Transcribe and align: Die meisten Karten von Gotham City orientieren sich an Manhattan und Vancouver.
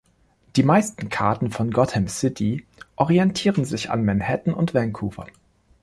Die 0.55 0.63
meisten 0.63 1.09
Karten 1.09 1.51
von 1.51 1.69
Gotham 1.69 2.07
City 2.07 2.65
orientieren 2.95 3.65
sich 3.65 3.91
an 3.91 4.03
Manhattan 4.03 4.51
und 4.51 4.73
Vancouver. 4.73 5.27